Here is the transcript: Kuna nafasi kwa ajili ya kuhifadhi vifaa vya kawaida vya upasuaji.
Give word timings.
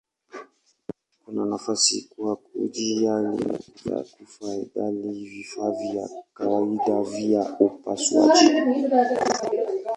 Kuna 1.25 1.45
nafasi 1.45 2.09
kwa 2.15 2.37
ajili 2.65 3.05
ya 3.05 3.37
kuhifadhi 4.01 5.09
vifaa 5.23 5.71
vya 5.71 6.09
kawaida 6.33 7.01
vya 7.03 7.57
upasuaji. 7.59 8.49